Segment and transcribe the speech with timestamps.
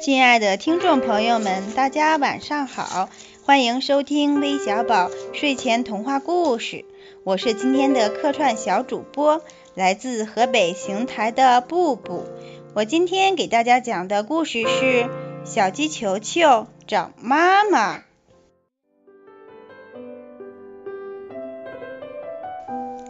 [0.00, 3.08] 亲爱的听众朋友们，大家晚上好，
[3.44, 6.84] 欢迎收听微小宝睡前童话故事。
[7.24, 9.42] 我是今天的客串小主播，
[9.74, 12.24] 来自河北邢台的布布。
[12.74, 15.04] 我今天给大家讲的故事是
[15.44, 17.98] 《小鸡球球找妈妈》。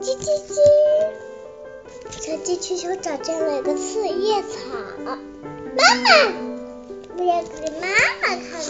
[0.00, 0.54] 叽叽叽，
[2.11, 5.18] 小鸡球球找见了一个四叶草。
[5.77, 6.11] 妈妈，
[7.17, 8.61] 我要给妈妈看看。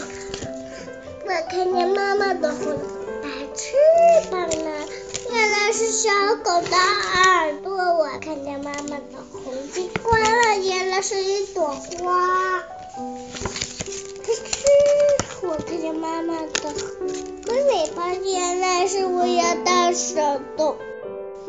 [1.24, 2.78] 我看见妈妈的红
[3.22, 3.74] 白翅
[4.30, 4.86] 膀了，
[5.30, 7.72] 原来是小狗的耳朵。
[7.74, 12.62] 我看见妈妈的红鸡冠了，原来是一朵花。
[14.24, 14.42] 可是
[15.46, 16.74] 我看见妈妈的
[17.46, 20.14] 龟尾巴，原来是我要大手
[20.56, 20.76] 的。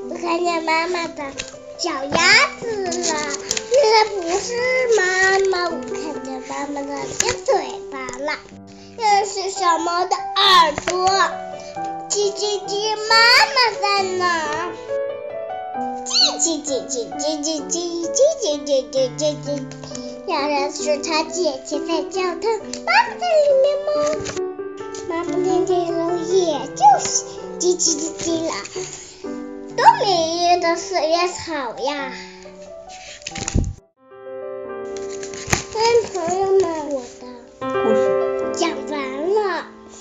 [0.09, 1.31] 我看见妈妈的
[1.77, 2.17] 脚丫
[2.59, 3.01] 子了，原
[4.07, 4.12] 来。
[6.73, 7.53] 看见妈妈的尖嘴
[7.91, 8.33] 巴了，
[8.97, 11.07] 又是小猫的耳朵。
[12.09, 13.85] 叽叽叽，妈妈在
[14.17, 14.73] 哪儿？
[16.05, 17.77] 叽叽叽叽叽叽叽
[18.09, 19.47] 叽叽叽叽叽叽，
[20.27, 22.47] 原来是他姐姐在叫他。
[22.85, 23.93] 妈妈在里面吗？
[25.09, 27.05] 妈妈在这楼，也就是
[27.59, 28.51] 叽叽叽叽了。
[29.75, 30.05] 多美
[30.55, 32.13] 丽的四叶草呀！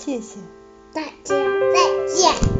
[0.03, 0.37] 谢谢。
[0.93, 1.33] 大家
[1.73, 2.52] 再见。